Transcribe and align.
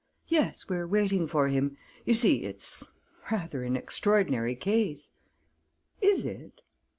"Yes, 0.27 0.67
we're 0.67 0.87
waiting 0.87 1.27
for 1.27 1.49
him. 1.49 1.77
You 2.05 2.15
see, 2.15 2.41
it's 2.43 2.83
rather 3.31 3.63
an 3.63 3.75
extraordinary 3.77 4.55
case." 4.55 5.13
"Is 6.01 6.25
it?" 6.25 6.61